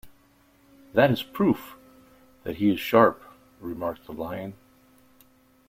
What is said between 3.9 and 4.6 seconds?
the Lion.